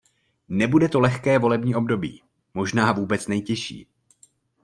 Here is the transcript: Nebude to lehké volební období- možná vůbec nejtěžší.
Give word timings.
Nebude 0.49 0.89
to 0.89 0.99
lehké 0.99 1.39
volební 1.39 1.75
období- 1.75 2.21
možná 2.53 2.91
vůbec 2.91 3.27
nejtěžší. 3.27 3.87